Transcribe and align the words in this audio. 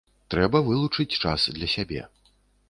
Трэба 0.33 0.61
вылучыць 0.69 1.19
час 1.27 1.45
для 1.59 1.71
сябе. 1.75 2.01